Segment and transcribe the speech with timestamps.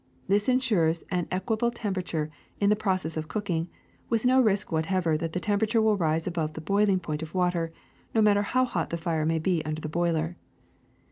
[0.27, 3.69] This insures an equable temperature in the process of cooking,
[4.09, 7.71] with no risk whatever that the temperature will rise above the boiling point of water,
[8.15, 10.37] no matter how hot the fire may be under the boiler.